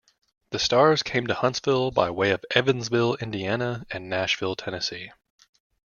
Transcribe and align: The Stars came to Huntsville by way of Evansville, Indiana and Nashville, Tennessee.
The 0.49 0.57
Stars 0.57 1.03
came 1.03 1.27
to 1.27 1.35
Huntsville 1.35 1.91
by 1.91 2.09
way 2.09 2.31
of 2.31 2.43
Evansville, 2.55 3.17
Indiana 3.17 3.85
and 3.91 4.09
Nashville, 4.09 4.55
Tennessee. 4.55 5.11